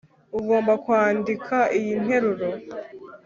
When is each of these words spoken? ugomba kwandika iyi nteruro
ugomba 0.39 0.73
kwandika 0.83 1.57
iyi 1.77 1.93
nteruro 2.03 2.49